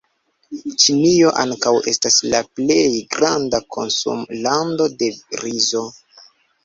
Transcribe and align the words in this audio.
Ĉinio 0.83 1.33
ankaŭ 1.43 1.73
estas 1.91 2.17
la 2.33 2.41
plej 2.59 2.87
granda 3.17 3.61
konsumlando 3.77 4.89
de 5.03 5.11
rizo. 5.45 5.85